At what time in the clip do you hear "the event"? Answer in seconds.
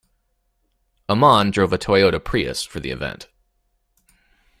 2.79-3.27